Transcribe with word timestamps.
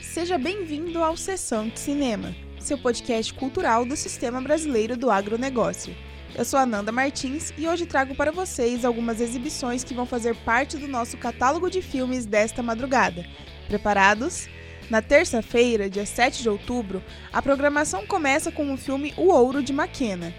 Seja 0.00 0.38
bem-vindo 0.38 1.02
ao 1.02 1.16
Sessão 1.16 1.68
de 1.68 1.80
Cinema, 1.80 2.34
seu 2.60 2.78
podcast 2.78 3.34
cultural 3.34 3.84
do 3.84 3.96
Sistema 3.96 4.40
Brasileiro 4.40 4.96
do 4.96 5.10
Agronegócio. 5.10 5.96
Eu 6.34 6.44
sou 6.44 6.58
Ananda 6.58 6.92
Martins 6.92 7.52
e 7.58 7.66
hoje 7.66 7.84
trago 7.84 8.14
para 8.14 8.30
vocês 8.30 8.84
algumas 8.84 9.20
exibições 9.20 9.82
que 9.82 9.92
vão 9.92 10.06
fazer 10.06 10.34
parte 10.44 10.78
do 10.78 10.86
nosso 10.86 11.18
catálogo 11.18 11.68
de 11.68 11.82
filmes 11.82 12.24
desta 12.24 12.62
madrugada. 12.62 13.26
Preparados? 13.66 14.48
Na 14.88 15.02
terça-feira, 15.02 15.90
dia 15.90 16.06
7 16.06 16.42
de 16.42 16.48
outubro, 16.48 17.02
a 17.32 17.42
programação 17.42 18.06
começa 18.06 18.52
com 18.52 18.72
o 18.72 18.76
filme 18.76 19.12
O 19.16 19.28
Ouro 19.28 19.62
de 19.62 19.72
McKenna. 19.72 20.32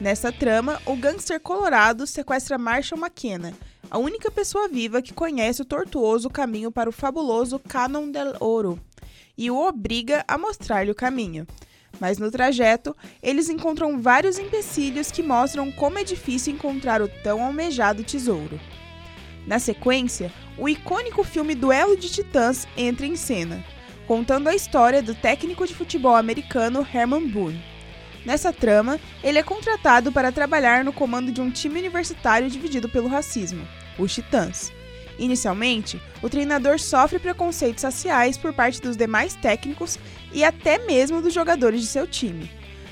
Nessa 0.00 0.30
trama, 0.30 0.80
o 0.86 0.94
gangster 0.94 1.40
colorado 1.40 2.06
sequestra 2.06 2.56
Marshall 2.56 3.00
McKenna, 3.00 3.52
a 3.90 3.98
única 3.98 4.30
pessoa 4.30 4.68
viva 4.68 5.02
que 5.02 5.12
conhece 5.12 5.60
o 5.60 5.64
tortuoso 5.64 6.30
caminho 6.30 6.70
para 6.70 6.88
o 6.88 6.92
fabuloso 6.92 7.58
Canon 7.58 8.08
del 8.08 8.36
Ouro, 8.38 8.78
e 9.36 9.50
o 9.50 9.56
obriga 9.56 10.24
a 10.28 10.38
mostrar-lhe 10.38 10.92
o 10.92 10.94
caminho. 10.94 11.44
Mas 11.98 12.16
no 12.16 12.30
trajeto, 12.30 12.96
eles 13.20 13.48
encontram 13.48 14.00
vários 14.00 14.38
empecilhos 14.38 15.10
que 15.10 15.20
mostram 15.22 15.72
como 15.72 15.98
é 15.98 16.04
difícil 16.04 16.54
encontrar 16.54 17.02
o 17.02 17.08
tão 17.08 17.42
almejado 17.42 18.04
tesouro. 18.04 18.60
Na 19.48 19.58
sequência, 19.58 20.30
o 20.56 20.68
icônico 20.68 21.24
filme 21.24 21.56
Duelo 21.56 21.96
de 21.96 22.08
Titãs 22.08 22.68
entra 22.76 23.04
em 23.04 23.16
cena, 23.16 23.64
contando 24.06 24.48
a 24.48 24.54
história 24.54 25.02
do 25.02 25.14
técnico 25.14 25.66
de 25.66 25.74
futebol 25.74 26.14
americano 26.14 26.86
Herman 26.94 27.26
Boone. 27.26 27.77
Nessa 28.28 28.52
trama, 28.52 29.00
ele 29.24 29.38
é 29.38 29.42
contratado 29.42 30.12
para 30.12 30.30
trabalhar 30.30 30.84
no 30.84 30.92
comando 30.92 31.32
de 31.32 31.40
um 31.40 31.50
time 31.50 31.80
universitário 31.80 32.50
dividido 32.50 32.86
pelo 32.86 33.08
racismo, 33.08 33.66
os 33.98 34.14
Titãs. 34.14 34.70
Inicialmente, 35.18 35.98
o 36.22 36.28
treinador 36.28 36.78
sofre 36.78 37.18
preconceitos 37.18 37.84
raciais 37.84 38.36
por 38.36 38.52
parte 38.52 38.82
dos 38.82 38.98
demais 38.98 39.34
técnicos 39.34 39.98
e 40.30 40.44
até 40.44 40.76
mesmo 40.76 41.22
dos 41.22 41.32
jogadores 41.32 41.80
de 41.80 41.86
seu 41.86 42.06
time. 42.06 42.50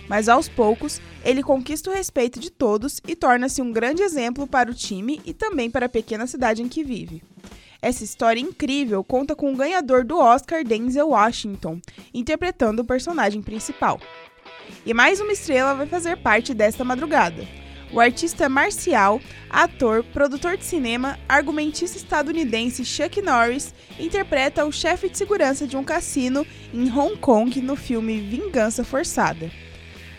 Mas 0.08 0.26
aos 0.26 0.48
poucos, 0.48 1.02
ele 1.22 1.42
conquista 1.42 1.90
o 1.90 1.92
respeito 1.92 2.40
de 2.40 2.50
todos 2.50 3.02
e 3.06 3.14
torna-se 3.14 3.60
um 3.60 3.70
grande 3.70 4.00
exemplo 4.00 4.46
para 4.46 4.70
o 4.70 4.74
time 4.74 5.20
e 5.22 5.34
também 5.34 5.70
para 5.70 5.84
a 5.84 5.90
pequena 5.90 6.26
cidade 6.26 6.62
em 6.62 6.68
que 6.68 6.82
vive. 6.82 7.22
Essa 7.82 8.04
história 8.04 8.40
incrível 8.40 9.04
conta 9.04 9.36
com 9.36 9.52
o 9.52 9.56
ganhador 9.56 10.02
do 10.02 10.18
Oscar 10.18 10.64
Denzel 10.64 11.10
Washington, 11.10 11.78
interpretando 12.14 12.80
o 12.80 12.86
personagem 12.86 13.42
principal. 13.42 14.00
E 14.84 14.94
mais 14.94 15.20
uma 15.20 15.32
estrela 15.32 15.74
vai 15.74 15.86
fazer 15.86 16.16
parte 16.16 16.54
desta 16.54 16.84
madrugada. 16.84 17.46
O 17.92 18.00
artista 18.00 18.48
marcial, 18.48 19.20
ator, 19.48 20.02
produtor 20.02 20.56
de 20.56 20.64
cinema, 20.64 21.18
argumentista 21.28 21.96
estadunidense 21.96 22.84
Chuck 22.84 23.22
Norris 23.22 23.72
interpreta 23.98 24.64
o 24.64 24.72
chefe 24.72 25.08
de 25.08 25.16
segurança 25.16 25.66
de 25.66 25.76
um 25.76 25.84
cassino 25.84 26.44
em 26.74 26.90
Hong 26.90 27.16
Kong 27.16 27.60
no 27.60 27.76
filme 27.76 28.20
Vingança 28.20 28.82
Forçada. 28.82 29.50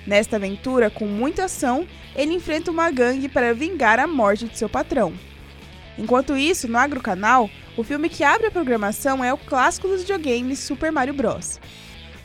Nesta 0.05 0.37
aventura, 0.37 0.89
com 0.89 1.05
muita 1.05 1.45
ação, 1.45 1.85
ele 2.15 2.33
enfrenta 2.33 2.71
uma 2.71 2.89
gangue 2.89 3.27
para 3.27 3.53
vingar 3.53 3.99
a 3.99 4.07
morte 4.07 4.45
de 4.45 4.57
seu 4.57 4.69
patrão. 4.69 5.13
Enquanto 5.97 6.37
isso, 6.37 6.67
no 6.69 6.77
Agrocanal, 6.77 7.49
o 7.75 7.83
filme 7.83 8.07
que 8.07 8.23
abre 8.23 8.47
a 8.47 8.51
programação 8.51 9.23
é 9.23 9.33
o 9.33 9.37
clássico 9.37 9.87
dos 9.87 10.01
videogames 10.01 10.59
Super 10.59 10.91
Mario 10.91 11.13
Bros. 11.13 11.59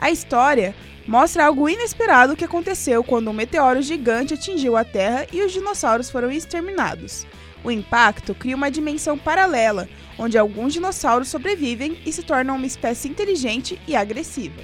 A 0.02 0.10
história 0.10 0.74
mostra 1.06 1.46
algo 1.46 1.68
inesperado 1.68 2.34
que 2.34 2.44
aconteceu 2.44 3.04
quando 3.04 3.30
um 3.30 3.32
meteoro 3.32 3.80
gigante 3.80 4.34
atingiu 4.34 4.76
a 4.76 4.82
Terra 4.82 5.28
e 5.32 5.40
os 5.42 5.52
dinossauros 5.52 6.10
foram 6.10 6.28
exterminados. 6.28 7.24
O 7.62 7.70
impacto 7.70 8.34
cria 8.34 8.56
uma 8.56 8.68
dimensão 8.68 9.16
paralela, 9.16 9.88
onde 10.18 10.36
alguns 10.36 10.72
dinossauros 10.72 11.28
sobrevivem 11.28 12.00
e 12.04 12.12
se 12.12 12.24
tornam 12.24 12.56
uma 12.56 12.66
espécie 12.66 13.08
inteligente 13.08 13.80
e 13.86 13.94
agressiva. 13.94 14.60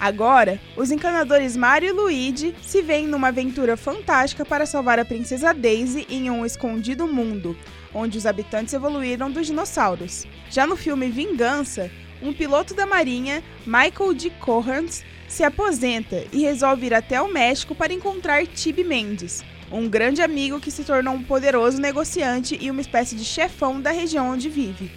Agora, 0.00 0.58
os 0.74 0.90
encanadores 0.90 1.54
Mario 1.54 1.90
e 1.90 1.92
Luigi 1.92 2.54
se 2.62 2.80
veem 2.80 3.06
numa 3.06 3.28
aventura 3.28 3.76
fantástica 3.76 4.42
para 4.42 4.64
salvar 4.64 4.98
a 4.98 5.04
princesa 5.04 5.52
Daisy 5.52 6.06
em 6.08 6.30
um 6.30 6.46
escondido 6.46 7.06
mundo, 7.06 7.54
onde 7.92 8.16
os 8.16 8.24
habitantes 8.24 8.72
evoluíram 8.72 9.30
dos 9.30 9.48
dinossauros. 9.48 10.24
Já 10.48 10.66
no 10.66 10.76
filme 10.76 11.10
Vingança, 11.10 11.90
um 12.22 12.32
piloto 12.32 12.74
da 12.74 12.86
Marinha, 12.86 13.42
Michael 13.66 14.14
D. 14.14 14.30
Corrans, 14.40 15.04
se 15.28 15.44
aposenta 15.44 16.24
e 16.32 16.40
resolve 16.40 16.86
ir 16.86 16.94
até 16.94 17.20
o 17.20 17.32
México 17.32 17.74
para 17.74 17.92
encontrar 17.92 18.46
Tibi 18.46 18.82
Mendes, 18.82 19.44
um 19.70 19.88
grande 19.88 20.22
amigo 20.22 20.60
que 20.60 20.70
se 20.70 20.84
tornou 20.84 21.14
um 21.14 21.22
poderoso 21.22 21.80
negociante 21.80 22.58
e 22.60 22.70
uma 22.70 22.80
espécie 22.80 23.14
de 23.14 23.24
chefão 23.24 23.80
da 23.80 23.90
região 23.90 24.30
onde 24.30 24.48
vive. 24.48 24.90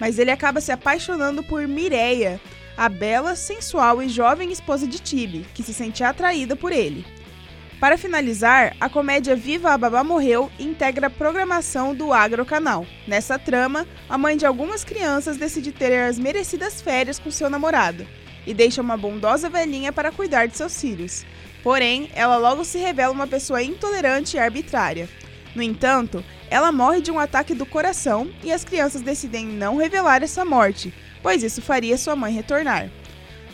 Mas 0.00 0.18
ele 0.18 0.30
acaba 0.30 0.60
se 0.60 0.72
apaixonando 0.72 1.42
por 1.42 1.68
Mireia, 1.68 2.40
a 2.76 2.88
bela, 2.88 3.36
sensual 3.36 4.02
e 4.02 4.08
jovem 4.08 4.50
esposa 4.50 4.86
de 4.86 4.98
Tibi, 4.98 5.46
que 5.54 5.62
se 5.62 5.72
sente 5.72 6.02
atraída 6.02 6.56
por 6.56 6.72
ele. 6.72 7.04
Para 7.84 7.98
finalizar, 7.98 8.74
a 8.80 8.88
comédia 8.88 9.36
Viva 9.36 9.70
a 9.70 9.76
Babá 9.76 10.02
Morreu 10.02 10.50
integra 10.58 11.08
a 11.08 11.10
programação 11.10 11.94
do 11.94 12.14
Agro 12.14 12.42
Canal. 12.42 12.86
Nessa 13.06 13.38
trama, 13.38 13.86
a 14.08 14.16
mãe 14.16 14.38
de 14.38 14.46
algumas 14.46 14.82
crianças 14.82 15.36
decide 15.36 15.70
ter 15.70 15.92
as 16.00 16.18
merecidas 16.18 16.80
férias 16.80 17.18
com 17.18 17.30
seu 17.30 17.50
namorado 17.50 18.06
e 18.46 18.54
deixa 18.54 18.80
uma 18.80 18.96
bondosa 18.96 19.50
velhinha 19.50 19.92
para 19.92 20.10
cuidar 20.10 20.46
de 20.46 20.56
seus 20.56 20.80
filhos. 20.80 21.26
Porém, 21.62 22.08
ela 22.14 22.38
logo 22.38 22.64
se 22.64 22.78
revela 22.78 23.12
uma 23.12 23.26
pessoa 23.26 23.62
intolerante 23.62 24.38
e 24.38 24.40
arbitrária. 24.40 25.06
No 25.54 25.62
entanto, 25.62 26.24
ela 26.48 26.72
morre 26.72 27.02
de 27.02 27.10
um 27.10 27.18
ataque 27.18 27.52
do 27.52 27.66
coração 27.66 28.32
e 28.42 28.50
as 28.50 28.64
crianças 28.64 29.02
decidem 29.02 29.44
não 29.44 29.76
revelar 29.76 30.22
essa 30.22 30.42
morte, 30.42 30.90
pois 31.22 31.42
isso 31.42 31.60
faria 31.60 31.98
sua 31.98 32.16
mãe 32.16 32.32
retornar. 32.32 32.88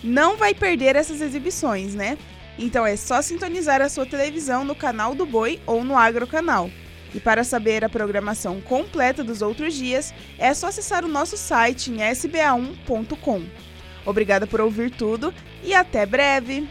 Não 0.05 0.37
vai 0.37 0.55
perder 0.55 0.95
essas 0.95 1.21
exibições, 1.21 1.97
né? 1.97 2.17
Então 2.61 2.87
é 2.87 2.95
só 2.95 3.23
sintonizar 3.23 3.81
a 3.81 3.89
sua 3.89 4.05
televisão 4.05 4.65
no 4.65 4.75
canal 4.75 5.15
do 5.15 5.25
Boi 5.25 5.59
ou 5.67 5.83
no 5.83 5.97
Agro 5.97 6.27
Canal. 6.27 6.71
E 7.15 7.19
para 7.19 7.43
saber 7.43 7.83
a 7.83 7.89
programação 7.89 8.61
completa 8.61 9.25
dos 9.25 9.41
outros 9.41 9.73
dias, 9.75 10.13
é 10.39 10.53
só 10.53 10.67
acessar 10.67 11.03
o 11.03 11.09
nosso 11.09 11.39
site 11.39 11.91
em 11.91 11.97
sba1.com. 11.97 13.43
Obrigada 14.05 14.47
por 14.47 14.61
ouvir 14.61 14.91
tudo 14.91 15.33
e 15.65 15.75
até 15.75 16.05
breve! 16.05 16.69